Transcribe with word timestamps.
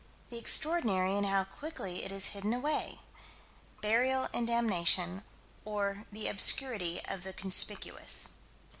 The 0.31 0.39
extraordinary 0.39 1.15
and 1.15 1.27
how 1.27 1.43
quickly 1.43 2.03
it 2.03 2.11
is 2.11 2.29
hidden 2.33 2.53
away. 2.53 3.01
Burial 3.81 4.29
and 4.33 4.47
damnation, 4.47 5.21
or 5.63 6.05
the 6.11 6.27
obscurity 6.27 6.99
of 7.07 7.21
the 7.21 7.33
conspicuous. 7.33 8.29